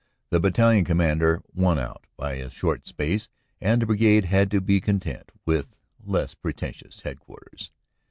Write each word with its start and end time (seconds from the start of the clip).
The 0.31 0.39
battalion 0.39 0.83
commander 0.83 1.43
won 1.53 1.77
out 1.77 2.07
by 2.17 2.33
a 2.37 2.49
short 2.49 2.87
space 2.87 3.29
and 3.61 3.83
the 3.83 3.85
Brigade 3.85 4.25
had 4.25 4.49
to 4.49 4.59
be 4.59 4.81
content 4.81 5.31
with 5.45 5.75
less 6.03 6.33
pre 6.33 6.53
tentious 6.53 7.01
headquarters. 7.03 7.69